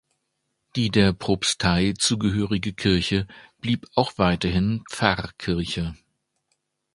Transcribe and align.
Die 0.75 0.89
der 0.89 1.13
Propstei 1.13 1.93
zugehörige 1.95 2.73
Kirche 2.73 3.27
blieb 3.59 3.85
auch 3.93 4.17
weiterhin 4.17 4.83
Pfarrkirche. 4.89 5.93